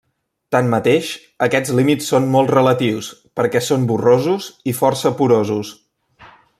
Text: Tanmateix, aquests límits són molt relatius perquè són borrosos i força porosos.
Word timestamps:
Tanmateix, 0.53 1.09
aquests 1.47 1.73
límits 1.81 2.07
són 2.13 2.25
molt 2.37 2.53
relatius 2.57 3.11
perquè 3.41 3.63
són 3.67 3.87
borrosos 3.93 4.51
i 4.73 4.79
força 4.83 5.13
porosos. 5.21 5.75